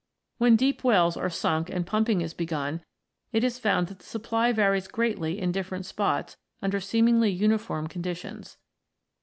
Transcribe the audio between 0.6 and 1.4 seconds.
wells are